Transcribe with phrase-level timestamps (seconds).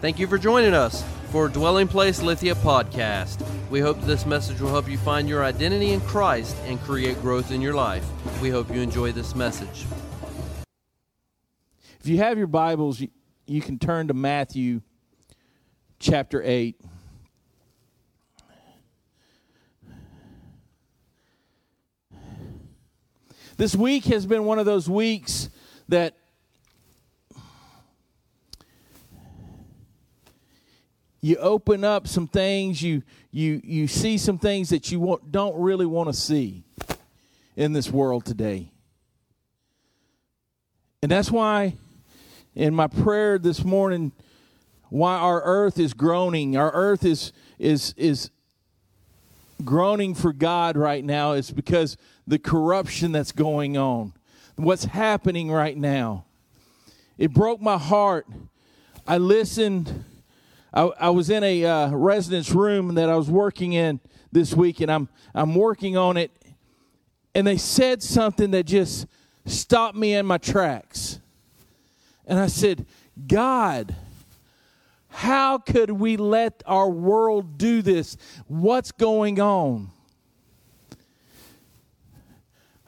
[0.00, 3.46] Thank you for joining us for Dwelling Place Lithia podcast.
[3.68, 7.50] We hope this message will help you find your identity in Christ and create growth
[7.50, 8.02] in your life.
[8.40, 9.84] We hope you enjoy this message.
[12.00, 13.08] If you have your Bibles, you,
[13.46, 14.80] you can turn to Matthew
[15.98, 16.80] chapter 8.
[23.58, 25.50] This week has been one of those weeks
[25.90, 26.16] that
[31.20, 35.58] you open up some things, you you you see some things that you want, don't
[35.60, 36.64] really want to see
[37.56, 38.72] in this world today.
[41.02, 41.76] And that's why
[42.54, 44.12] in my prayer this morning
[44.88, 48.30] why our earth is groaning, our earth is is is
[49.64, 51.96] groaning for God right now is because
[52.26, 54.14] the corruption that's going on,
[54.56, 56.24] what's happening right now.
[57.18, 58.26] It broke my heart.
[59.06, 60.04] I listened.
[60.72, 64.00] I, I was in a uh, residence room that I was working in
[64.32, 66.30] this week, and I'm I'm working on it.
[67.34, 69.06] And they said something that just
[69.46, 71.20] stopped me in my tracks.
[72.26, 72.86] And I said,
[73.26, 73.94] God,
[75.08, 78.16] how could we let our world do this?
[78.46, 79.90] What's going on?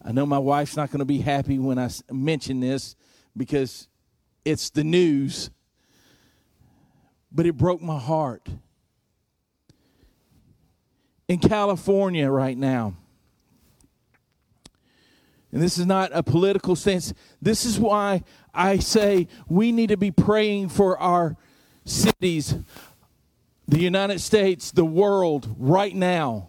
[0.05, 2.97] I know my wife's not going to be happy when I mention this
[3.37, 3.89] because
[4.45, 5.51] it's the news,
[7.35, 8.49] but it broke my heart.
[11.29, 12.95] In California right now,
[15.53, 18.23] and this is not a political sense, this is why
[18.55, 21.37] I say we need to be praying for our
[21.85, 22.55] cities,
[23.69, 26.49] the United States, the world right now.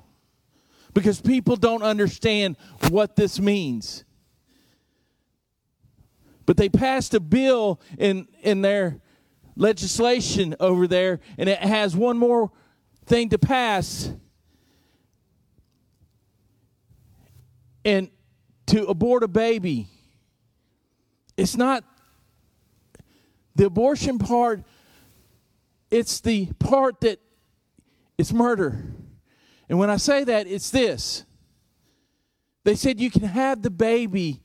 [0.93, 2.55] Because people don't understand
[2.89, 4.05] what this means.
[6.45, 9.01] But they passed a bill in, in their
[9.55, 12.51] legislation over there, and it has one more
[13.05, 14.11] thing to pass.
[17.85, 18.09] And
[18.67, 19.87] to abort a baby,
[21.35, 21.83] it's not
[23.55, 24.63] the abortion part
[25.93, 27.19] it's the part that
[28.17, 28.83] it's murder.
[29.69, 31.23] And when I say that, it's this.
[32.63, 34.41] They said you can have the baby,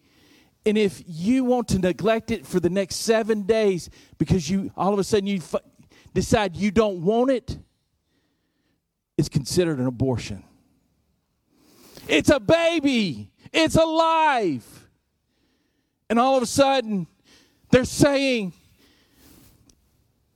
[0.66, 3.88] and if you want to neglect it for the next seven days
[4.18, 5.62] because you all of a sudden you f-
[6.14, 7.58] decide you don't want it,
[9.16, 10.44] it's considered an abortion.
[12.06, 14.64] It's a baby, it's alive.
[16.10, 17.06] And all of a sudden,
[17.70, 18.54] they're saying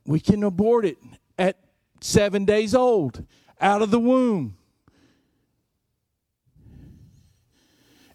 [0.05, 0.97] we can abort it
[1.37, 1.57] at
[2.01, 3.25] seven days old,
[3.59, 4.55] out of the womb.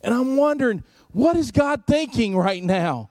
[0.03, 3.11] And I'm wondering, what is God thinking right now?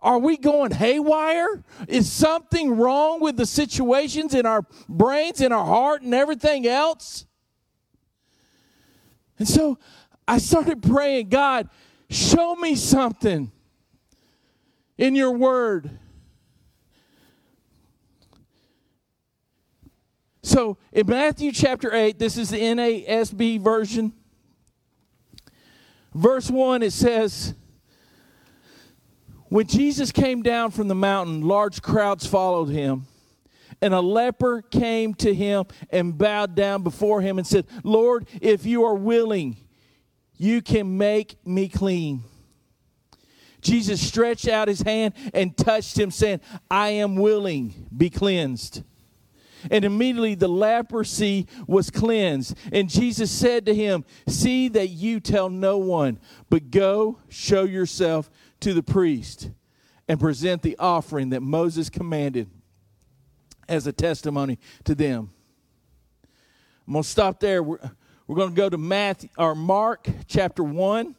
[0.00, 1.62] Are we going haywire?
[1.86, 7.24] Is something wrong with the situations in our brains, in our heart, and everything else?
[9.38, 9.78] And so
[10.26, 11.68] I started praying, God,
[12.10, 13.52] show me something
[14.98, 15.98] in your word.
[20.42, 24.12] So in Matthew chapter 8, this is the NASB version.
[26.14, 27.54] Verse 1, it says,
[29.48, 33.06] When Jesus came down from the mountain, large crowds followed him.
[33.80, 38.64] And a leper came to him and bowed down before him and said, Lord, if
[38.64, 39.56] you are willing,
[40.36, 42.22] you can make me clean.
[43.60, 46.40] Jesus stretched out his hand and touched him, saying,
[46.70, 48.82] I am willing, be cleansed.
[49.70, 52.56] And immediately the leprosy was cleansed.
[52.72, 56.18] And Jesus said to him, See that you tell no one,
[56.50, 58.30] but go show yourself
[58.60, 59.50] to the priest
[60.08, 62.48] and present the offering that Moses commanded
[63.68, 65.30] as a testimony to them.
[66.86, 67.62] I'm going to stop there.
[67.62, 67.78] We're,
[68.26, 71.14] we're going to go to Matthew or Mark chapter 1.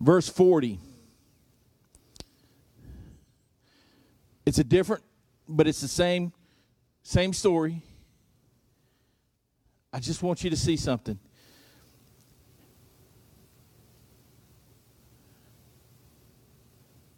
[0.00, 0.78] Verse 40.
[4.48, 5.04] It's a different,
[5.46, 6.32] but it's the same,
[7.02, 7.82] same story.
[9.92, 11.18] I just want you to see something.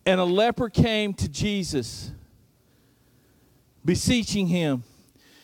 [0.05, 2.11] And a leper came to Jesus,
[3.85, 4.83] beseeching him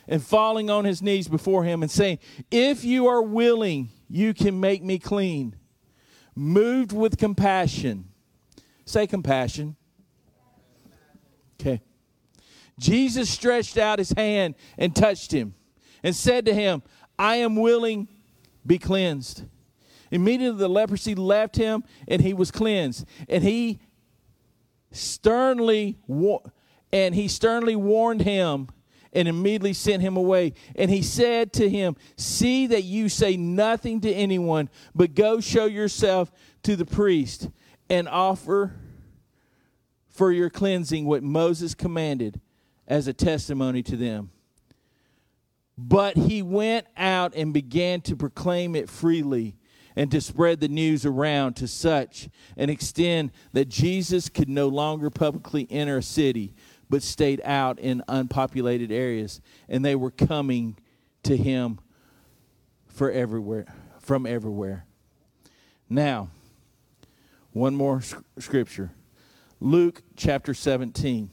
[0.08, 2.18] and falling on his knees before him and saying,
[2.50, 5.54] If you are willing, you can make me clean.
[6.34, 8.08] Moved with compassion.
[8.84, 9.76] Say compassion.
[11.60, 11.80] Okay.
[12.78, 15.54] Jesus stretched out his hand and touched him
[16.02, 16.82] and said to him,
[17.18, 18.08] I am willing,
[18.66, 19.44] be cleansed.
[20.10, 23.06] Immediately the leprosy left him and he was cleansed.
[23.28, 23.80] And he
[24.92, 25.98] sternly
[26.92, 28.68] and he sternly warned him
[29.12, 30.52] and immediately sent him away.
[30.74, 35.64] And he said to him, See that you say nothing to anyone, but go show
[35.64, 36.30] yourself
[36.64, 37.48] to the priest
[37.88, 38.74] and offer
[40.16, 42.40] for your cleansing what Moses commanded
[42.88, 44.30] as a testimony to them.
[45.76, 49.56] But he went out and began to proclaim it freely
[49.94, 55.10] and to spread the news around to such an extent that Jesus could no longer
[55.10, 56.54] publicly enter a city
[56.88, 59.42] but stayed out in unpopulated areas.
[59.68, 60.78] And they were coming
[61.24, 61.78] to him
[62.86, 63.66] for everywhere,
[64.00, 64.86] from everywhere.
[65.90, 66.30] Now,
[67.52, 68.02] one more
[68.38, 68.92] scripture
[69.60, 71.30] Luke chapter 17.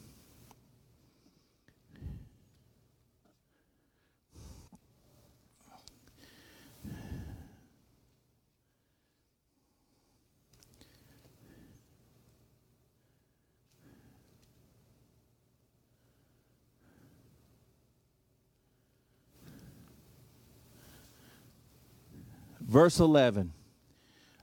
[22.73, 23.53] verse 11.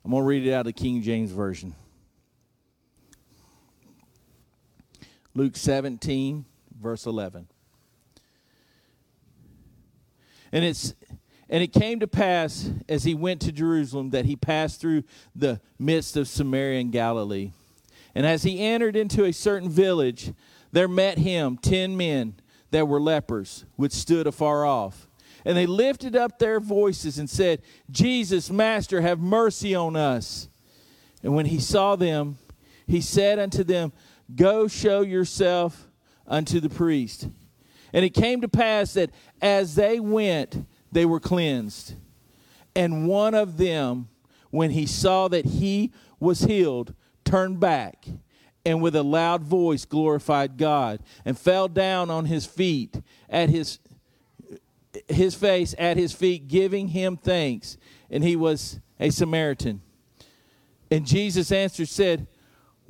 [0.05, 1.75] I'm going to read it out of the King James Version.
[5.35, 6.44] Luke 17,
[6.81, 7.47] verse 11.
[10.53, 10.94] And it's
[11.49, 15.03] and it came to pass as he went to Jerusalem that he passed through
[15.35, 17.50] the midst of Samaria and Galilee.
[18.15, 20.32] And as he entered into a certain village,
[20.71, 22.35] there met him ten men
[22.71, 25.09] that were lepers, which stood afar off.
[25.44, 30.49] And they lifted up their voices and said, Jesus, Master, have mercy on us.
[31.23, 32.38] And when he saw them,
[32.87, 33.93] he said unto them,
[34.35, 35.88] Go show yourself
[36.27, 37.29] unto the priest.
[37.93, 39.11] And it came to pass that
[39.43, 41.94] as they went, they were cleansed.
[42.75, 44.09] And one of them,
[44.50, 46.94] when he saw that he was healed,
[47.25, 48.06] turned back
[48.65, 53.79] and with a loud voice glorified God and fell down on his feet at his
[55.09, 57.77] his face at his feet, giving him thanks.
[58.11, 59.82] And he was a Samaritan.
[60.91, 62.27] And Jesus answered, said,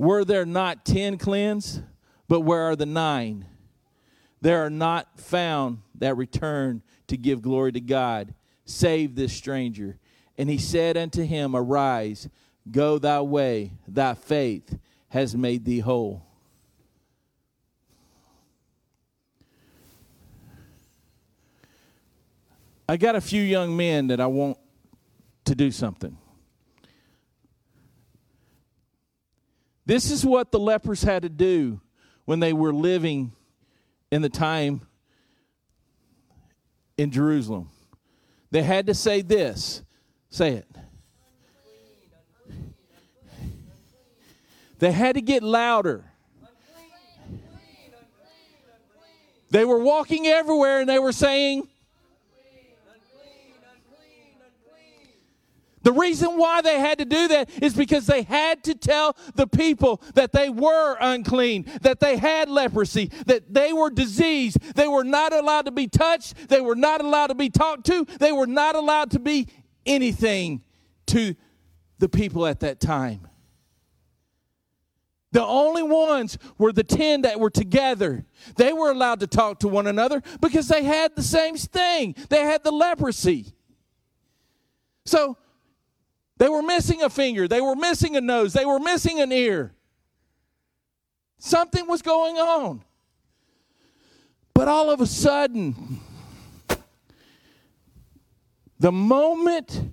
[0.01, 1.83] Were there not ten cleansed?
[2.27, 3.45] But where are the nine?
[4.41, 8.33] There are not found that return to give glory to God,
[8.65, 9.99] save this stranger.
[10.39, 12.31] And he said unto him, Arise,
[12.71, 14.79] go thy way, thy faith
[15.11, 16.25] has made thee whole.
[22.89, 24.57] I got a few young men that I want
[25.45, 26.17] to do something.
[29.91, 31.81] This is what the lepers had to do
[32.25, 33.33] when they were living
[34.13, 34.83] in the time
[36.97, 37.71] in Jerusalem.
[38.53, 39.83] They had to say this.
[40.29, 40.69] Say it.
[44.79, 46.05] They had to get louder.
[49.51, 51.67] They were walking everywhere and they were saying,
[55.83, 59.47] The reason why they had to do that is because they had to tell the
[59.47, 64.61] people that they were unclean, that they had leprosy, that they were diseased.
[64.75, 66.49] They were not allowed to be touched.
[66.49, 68.05] They were not allowed to be talked to.
[68.19, 69.49] They were not allowed to be
[69.87, 70.63] anything
[71.07, 71.35] to
[71.99, 73.27] the people at that time.
[75.33, 78.25] The only ones were the 10 that were together.
[78.57, 82.17] They were allowed to talk to one another because they had the same thing.
[82.29, 83.55] They had the leprosy.
[85.07, 85.37] So,
[86.41, 89.75] they were missing a finger, they were missing a nose, they were missing an ear.
[91.39, 92.83] Something was going on.
[94.55, 96.01] But all of a sudden,
[98.79, 99.93] the moment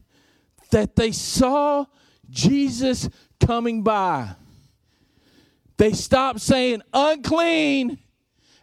[0.70, 1.86] that they saw
[2.30, 3.10] Jesus
[3.46, 4.30] coming by,
[5.75, 8.00] they stopped saying unclean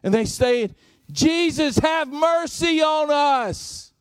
[0.03, 0.75] and they said,
[1.12, 3.93] Jesus, have mercy on us.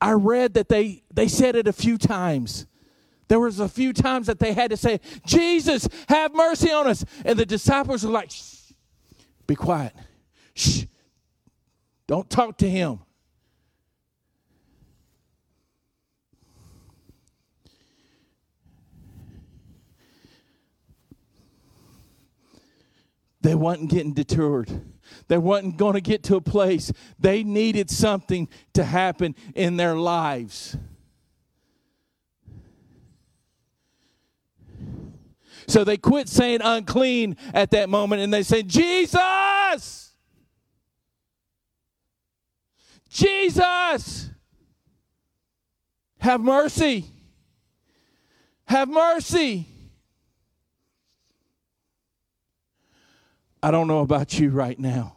[0.00, 2.66] I read that they, they said it a few times.
[3.28, 7.04] There was a few times that they had to say, Jesus, have mercy on us.
[7.24, 8.72] And the disciples were like, Shh,
[9.46, 9.92] be quiet.
[10.54, 10.84] Shh,
[12.06, 13.00] don't talk to him.
[23.40, 24.82] They wasn't getting deterred.
[25.28, 26.92] They wasn't going to get to a place.
[27.18, 30.76] They needed something to happen in their lives.
[35.66, 40.12] So they quit saying unclean at that moment and they said, Jesus!
[43.10, 44.30] Jesus,
[46.18, 47.04] have mercy.
[48.66, 49.66] Have mercy.
[53.62, 55.16] I don't know about you right now.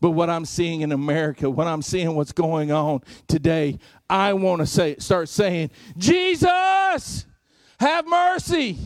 [0.00, 3.78] But what I'm seeing in America, what I'm seeing what's going on today,
[4.10, 7.26] I want to say start saying, "Jesus,
[7.80, 8.78] have mercy."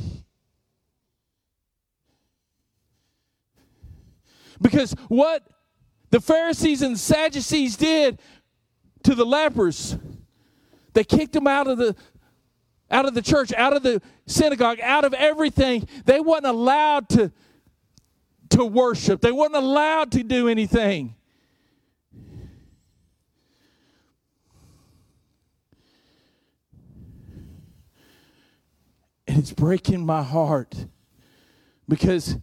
[4.62, 5.46] Because what
[6.10, 8.20] the Pharisees and Sadducees did
[9.02, 9.96] to the lepers,
[10.92, 11.96] they kicked them out of the
[12.90, 15.88] out of the church, out of the synagogue, out of everything.
[16.04, 17.32] They wasn't allowed to
[18.50, 19.20] to worship.
[19.20, 21.14] They weren't allowed to do anything.
[29.26, 30.86] And it's breaking my heart
[31.88, 32.36] because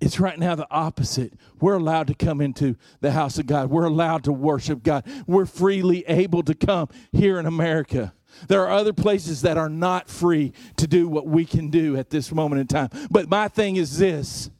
[0.00, 1.32] it's right now the opposite.
[1.60, 3.70] We're allowed to come into the house of God.
[3.70, 5.04] We're allowed to worship God.
[5.26, 8.12] We're freely able to come here in America.
[8.48, 12.10] There are other places that are not free to do what we can do at
[12.10, 12.90] this moment in time.
[13.10, 14.50] But my thing is this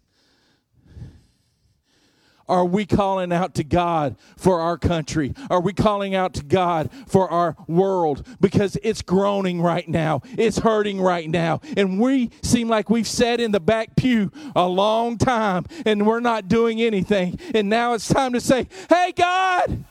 [2.48, 5.34] are we calling out to God for our country?
[5.50, 8.26] Are we calling out to God for our world?
[8.40, 11.60] Because it's groaning right now, it's hurting right now.
[11.76, 16.20] And we seem like we've sat in the back pew a long time and we're
[16.20, 17.38] not doing anything.
[17.54, 19.84] And now it's time to say, Hey, God,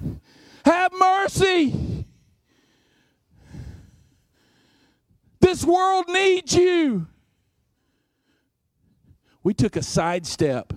[0.63, 2.05] have mercy.
[5.41, 7.07] This world needs you.
[9.43, 10.73] We took a sidestep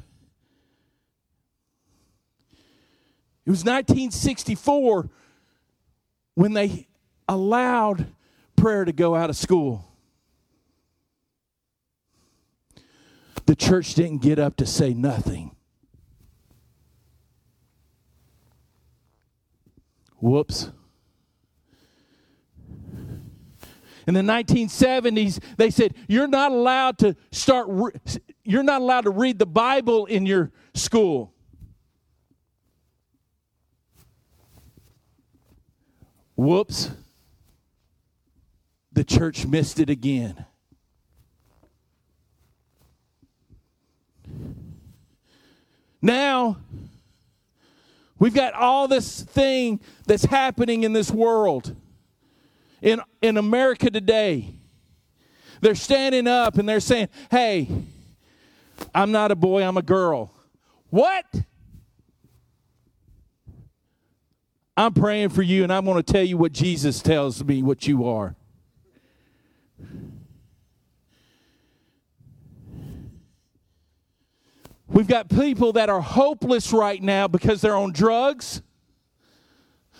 [3.48, 5.08] It was 1964
[6.34, 6.86] when they
[7.26, 8.12] allowed
[8.56, 9.90] prayer to go out of school.
[13.46, 15.56] The church didn't get up to say nothing.
[20.18, 20.70] Whoops.
[24.06, 27.92] In the 1970s, they said, You're not allowed to start, re-
[28.44, 31.32] you're not allowed to read the Bible in your school.
[36.38, 36.92] Whoops.
[38.92, 40.46] The church missed it again.
[46.00, 46.58] Now,
[48.20, 51.74] we've got all this thing that's happening in this world.
[52.82, 54.54] In, in America today,
[55.60, 57.68] they're standing up and they're saying, Hey,
[58.94, 60.32] I'm not a boy, I'm a girl.
[60.90, 61.26] What?
[64.78, 67.88] I'm praying for you, and I'm going to tell you what Jesus tells me what
[67.88, 68.36] you are.
[74.86, 78.62] We've got people that are hopeless right now because they're on drugs.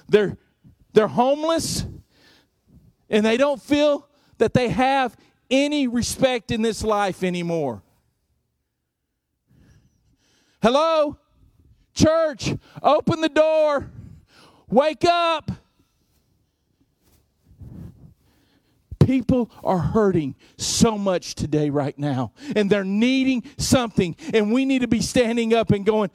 [0.09, 0.39] They're
[0.93, 1.85] they're homeless
[3.11, 4.09] and they don't feel
[4.39, 5.17] that they have
[5.51, 7.83] any respect in this life anymore.
[10.63, 11.19] Hello?
[11.95, 13.91] Church, open the door.
[14.69, 15.51] Wake up!
[19.01, 24.81] People are hurting so much today, right now, and they're needing something, and we need
[24.81, 26.11] to be standing up and going,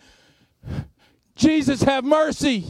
[1.36, 2.66] Jesus, have mercy.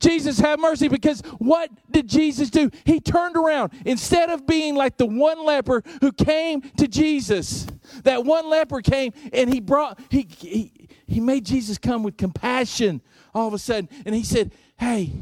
[0.00, 0.88] Jesus, have mercy.
[0.88, 2.70] Because what did Jesus do?
[2.84, 3.72] He turned around.
[3.84, 7.66] Instead of being like the one leper who came to Jesus,
[8.04, 13.00] that one leper came and he brought, he, he, he made Jesus come with compassion
[13.34, 13.88] all of a sudden.
[14.04, 15.12] And he said, Hey,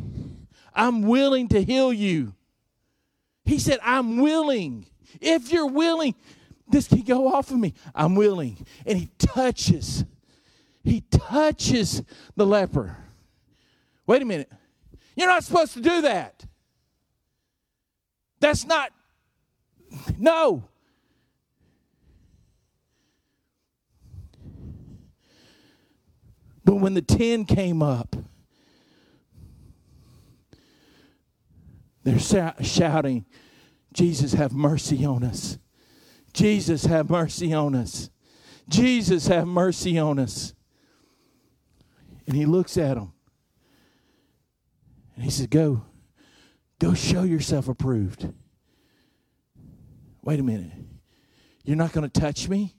[0.74, 2.34] I'm willing to heal you.
[3.44, 4.86] He said, I'm willing.
[5.20, 6.14] If you're willing,
[6.68, 7.74] this can go off of me.
[7.94, 8.66] I'm willing.
[8.84, 10.04] And he touches,
[10.82, 12.02] he touches
[12.34, 12.96] the leper.
[14.06, 14.50] Wait a minute.
[15.16, 16.44] You're not supposed to do that.
[18.40, 18.90] That's not,
[20.18, 20.68] no.
[26.66, 28.16] But when the 10 came up,
[32.02, 33.24] they're shouting,
[33.92, 35.58] Jesus, have mercy on us.
[36.32, 38.10] Jesus, have mercy on us.
[38.68, 40.54] Jesus, have mercy on us.
[42.26, 43.12] And he looks at them
[45.14, 45.84] and he says, Go,
[46.80, 48.32] go show yourself approved.
[50.22, 50.72] Wait a minute.
[51.62, 52.75] You're not going to touch me?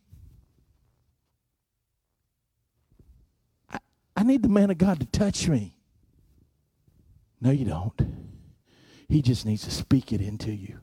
[4.18, 5.78] I need the man of God to touch me.
[7.40, 7.94] No, you don't.
[9.08, 10.80] He just needs to speak it into you.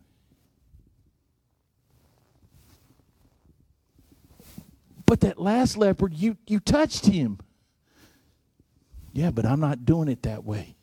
[5.05, 7.41] But that last leopard, you, you touched him.
[9.13, 10.77] Yeah, but I'm not doing it that way.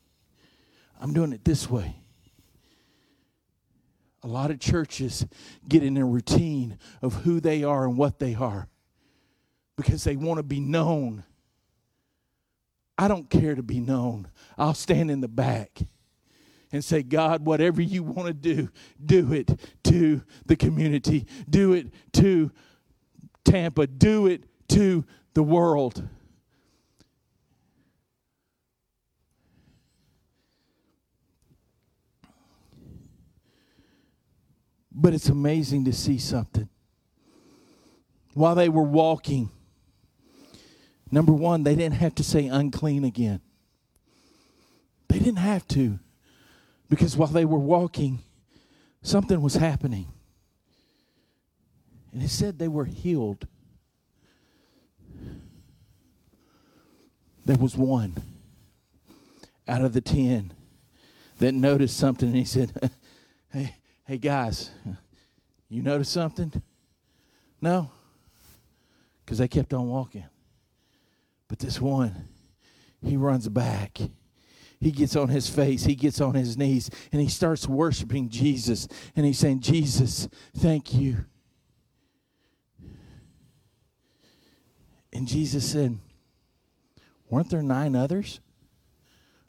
[1.00, 1.96] I'm doing it this way.
[4.24, 5.26] A lot of churches
[5.68, 8.68] get in a routine of who they are and what they are
[9.78, 11.24] because they want to be known.
[13.02, 14.28] I don't care to be known.
[14.60, 15.80] I'll stand in the back
[16.72, 18.70] and say, God, whatever you want to do,
[19.04, 22.52] do it to the community, do it to
[23.44, 25.04] Tampa, do it to
[25.34, 26.08] the world.
[34.92, 36.70] But it's amazing to see something.
[38.36, 39.50] While they were walking,
[41.12, 43.42] number one, they didn't have to say unclean again.
[45.08, 46.00] They didn't have to.
[46.90, 48.20] Because while they were walking,
[49.02, 50.08] something was happening.
[52.12, 53.48] And it said they were healed.
[57.46, 58.16] There was one
[59.68, 60.54] out of the ten
[61.40, 62.72] that noticed something and he said,
[63.52, 63.76] Hey,
[64.06, 64.70] hey guys,
[65.70, 66.62] you noticed something?
[67.62, 67.90] No?
[69.26, 70.26] Because they kept on walking.
[71.52, 72.30] But this one,
[73.04, 74.00] he runs back
[74.82, 78.88] he gets on his face, he gets on his knees, and he starts worshiping Jesus.
[79.16, 80.28] And he's saying, Jesus,
[80.58, 81.26] thank you.
[85.14, 86.00] And Jesus said,
[87.30, 88.40] Weren't there nine others?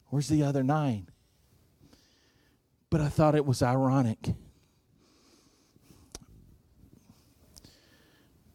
[0.09, 1.07] Where's the other nine?
[2.91, 4.35] But I thought it was ironic.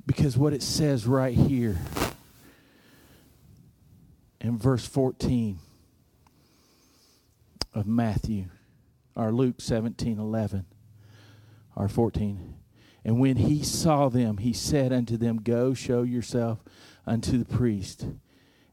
[0.06, 1.76] Because what it says right here
[4.48, 5.58] in verse 14
[7.74, 8.46] of Matthew,
[9.14, 10.64] or Luke 17 11,
[11.76, 12.54] or 14.
[13.04, 16.64] And when he saw them, he said unto them, Go show yourself
[17.06, 18.06] unto the priest.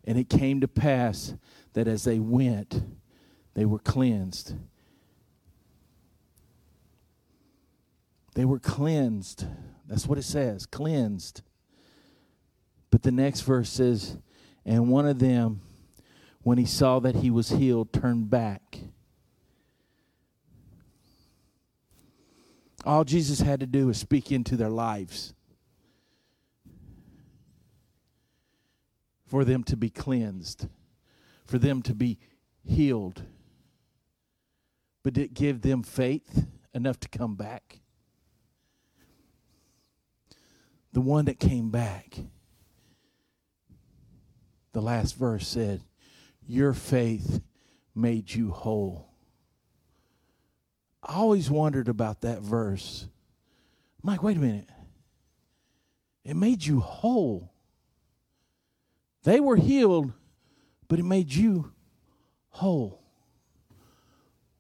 [0.06, 1.36] And it came to pass
[1.74, 2.84] that as they went,
[3.54, 4.54] they were cleansed.
[8.34, 9.46] They were cleansed.
[9.88, 11.42] That's what it says cleansed.
[12.92, 14.18] But the next verse says,
[14.66, 15.62] And one of them,
[16.42, 18.80] when he saw that he was healed, turned back
[22.86, 25.34] All Jesus had to do was speak into their lives
[29.26, 30.68] for them to be cleansed,
[31.46, 32.20] for them to be
[32.64, 33.24] healed.
[35.02, 37.80] But did it give them faith enough to come back?
[40.94, 42.16] The one that came back,
[44.76, 45.82] the last verse said,
[46.46, 47.40] Your faith
[47.96, 49.08] made you whole.
[51.02, 53.08] I always wondered about that verse.
[54.04, 54.68] I'm like, wait a minute.
[56.26, 57.54] It made you whole.
[59.24, 60.12] They were healed,
[60.90, 61.72] but it made you
[62.50, 63.02] whole.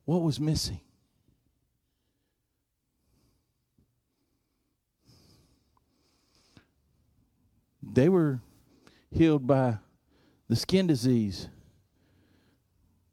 [0.05, 0.79] What was missing?
[7.83, 8.39] They were
[9.11, 9.79] healed by
[10.47, 11.49] the skin disease.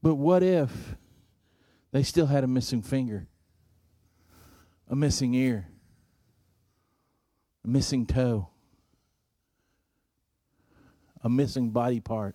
[0.02, 0.96] But what if
[1.92, 3.26] they still had a missing finger,
[4.88, 5.68] a missing ear,
[7.64, 8.48] a missing toe,
[11.22, 12.34] a missing body part.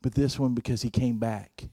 [0.00, 1.68] But this one, because he came back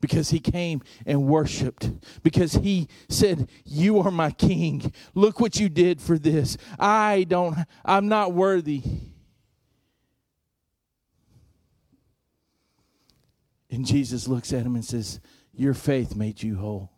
[0.00, 1.90] because he came and worshiped,
[2.22, 4.92] because he said, You are my king.
[5.14, 6.56] Look what you did for this.
[6.78, 8.82] I don't, I'm not worthy.
[13.70, 15.20] And Jesus looks at him and says,
[15.54, 16.90] Your faith made you whole.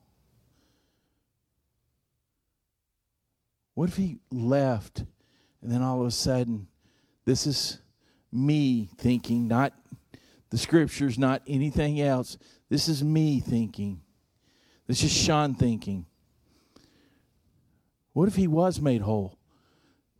[3.75, 5.05] What if he left
[5.63, 6.69] and then all of a sudden,
[7.25, 7.79] this is
[8.33, 9.73] me thinking, not
[10.51, 12.39] the scriptures, not anything else.
[12.69, 14.01] This is me thinking.
[14.87, 16.07] This is Sean thinking.
[18.13, 19.39] What if he was made whole?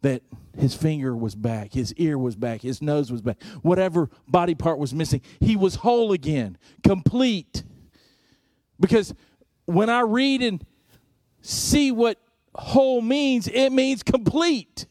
[0.03, 0.23] That
[0.57, 4.79] his finger was back, his ear was back, his nose was back, whatever body part
[4.79, 7.63] was missing, he was whole again, complete.
[8.79, 9.15] Because
[9.67, 10.65] when I read and
[11.43, 12.19] see what
[12.55, 14.87] whole means, it means complete.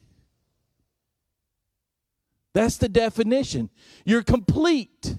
[2.54, 3.70] That's the definition.
[4.06, 5.18] You're complete.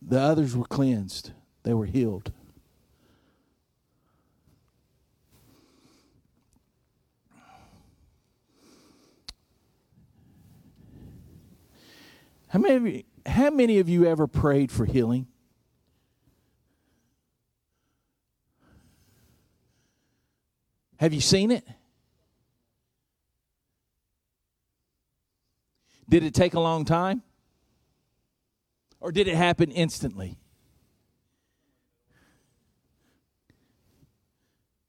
[0.00, 1.32] The others were cleansed,
[1.64, 2.32] they were healed.
[12.48, 15.26] How many of you, how many of you ever prayed for healing?
[20.98, 21.64] Have you seen it?
[26.08, 27.22] Did it take a long time?
[29.00, 30.38] Or did it happen instantly?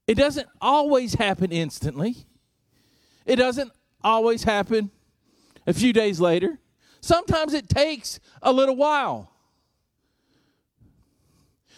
[0.08, 2.26] It doesn't always happen instantly.
[3.26, 4.90] It doesn't always happen
[5.68, 6.58] a few days later.
[7.02, 9.32] Sometimes it takes a little while.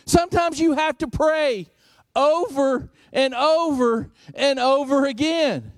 [0.06, 1.68] Sometimes you have to pray
[2.16, 5.72] over and over and over again.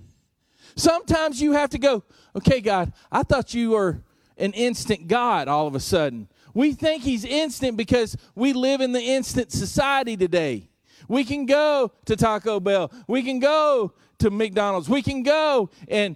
[0.75, 2.03] Sometimes you have to go,
[2.35, 4.01] okay, God, I thought you were
[4.37, 6.27] an instant God all of a sudden.
[6.53, 10.69] We think He's instant because we live in the instant society today.
[11.07, 12.91] We can go to Taco Bell.
[13.07, 14.89] We can go to McDonald's.
[14.89, 16.15] We can go and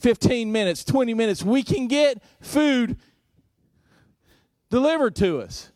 [0.00, 2.96] 15 minutes, 20 minutes, we can get food
[4.70, 5.70] delivered to us.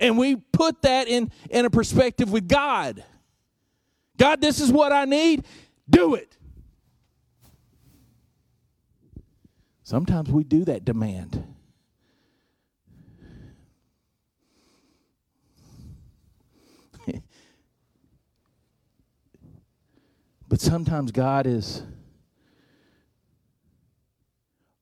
[0.00, 3.04] And we put that in, in a perspective with God.
[4.16, 5.44] God, this is what I need.
[5.88, 6.36] Do it.
[9.82, 11.53] Sometimes we do that demand.
[20.54, 21.82] But sometimes God is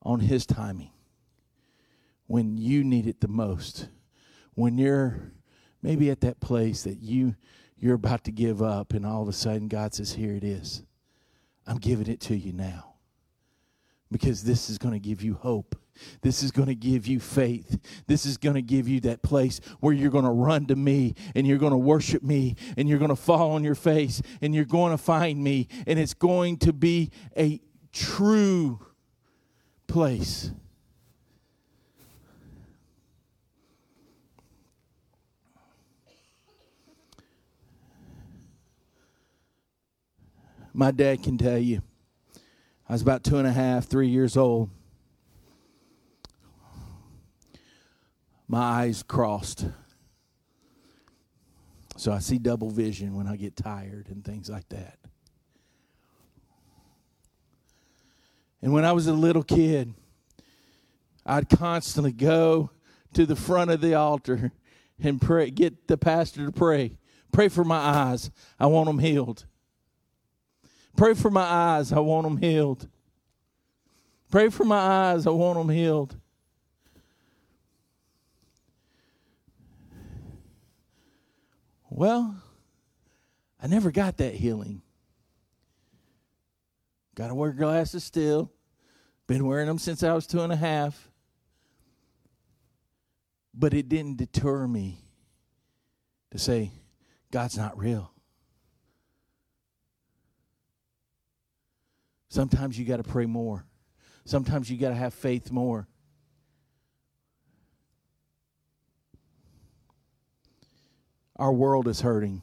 [0.02, 0.90] on His timing
[2.26, 3.88] when you need it the most.
[4.52, 5.32] When you're
[5.80, 7.36] maybe at that place that you
[7.78, 10.82] you're about to give up and all of a sudden God says here it is.
[11.66, 12.96] I'm giving it to you now.
[14.10, 15.74] Because this is going to give you hope.
[16.22, 17.78] This is going to give you faith.
[18.06, 21.14] This is going to give you that place where you're going to run to me
[21.34, 24.54] and you're going to worship me and you're going to fall on your face and
[24.54, 27.60] you're going to find me and it's going to be a
[27.92, 28.80] true
[29.86, 30.50] place.
[40.74, 41.82] My dad can tell you,
[42.88, 44.70] I was about two and a half, three years old.
[48.52, 49.64] My eyes crossed.
[51.96, 54.98] So I see double vision when I get tired and things like that.
[58.60, 59.94] And when I was a little kid,
[61.24, 62.68] I'd constantly go
[63.14, 64.52] to the front of the altar
[65.02, 66.98] and pray, get the pastor to pray.
[67.32, 68.30] Pray for my eyes.
[68.60, 69.46] I want them healed.
[70.94, 71.90] Pray for my eyes.
[71.90, 72.86] I want them healed.
[74.30, 75.26] Pray for my eyes.
[75.26, 76.18] I want them healed.
[81.94, 82.34] Well,
[83.62, 84.80] I never got that healing.
[87.14, 88.50] Got to wear glasses still.
[89.26, 91.10] Been wearing them since I was two and a half.
[93.52, 95.04] But it didn't deter me
[96.30, 96.70] to say,
[97.30, 98.10] God's not real.
[102.30, 103.66] Sometimes you got to pray more.
[104.24, 105.86] Sometimes you got to have faith more.
[111.36, 112.42] Our world is hurting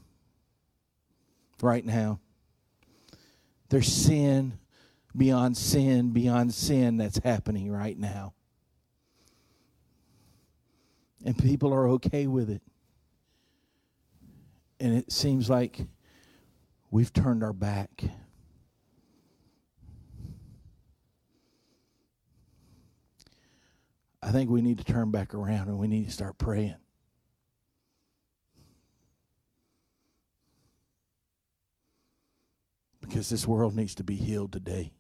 [1.62, 2.20] right now.
[3.70, 4.58] There's sin
[5.16, 8.34] beyond sin, beyond sin that's happening right now.
[11.26, 12.62] And people are okay with it.
[14.80, 15.86] And it seems like
[16.90, 18.04] we've turned our back.
[24.22, 26.76] I think we need to turn back around and we need to start praying.
[33.10, 34.94] Because this world needs to be healed today.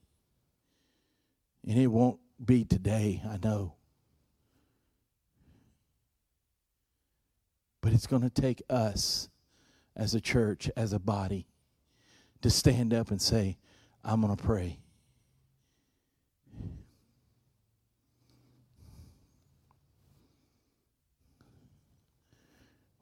[1.67, 3.75] And it won't be today, I know.
[7.81, 9.29] But it's going to take us
[9.95, 11.45] as a church, as a body,
[12.41, 13.57] to stand up and say,
[14.03, 14.79] I'm going to pray.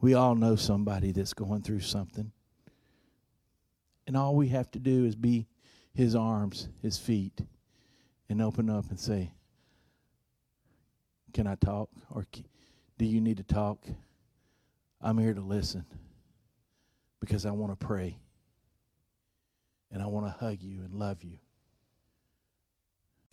[0.02, 2.34] We all know somebody that's going through something.
[4.08, 5.48] And all we have to do is be
[5.93, 7.41] his arms, his feet,
[8.30, 9.32] and open up and say,
[11.34, 11.89] Can I talk?
[12.10, 12.26] Or
[12.98, 13.80] do you need to talk?
[15.02, 15.86] I'm here to listen
[17.20, 18.17] because I want to pray.
[19.91, 21.38] And I want to hug you and love you.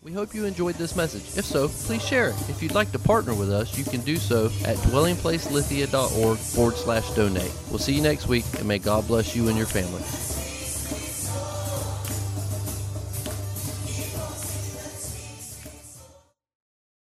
[0.01, 1.39] We hope you enjoyed this message.
[1.39, 2.51] If so, please share it.
[2.51, 7.11] If you'd like to partner with us, you can do so at dwellingplacelithia.org forward slash
[7.13, 7.53] donate.
[7.71, 10.44] We'll see you next week, and may God bless you and your family.